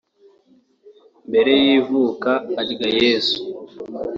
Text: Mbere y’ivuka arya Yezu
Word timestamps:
Mbere 1.29 1.51
y’ivuka 1.63 2.31
arya 2.61 2.89
Yezu 2.99 3.37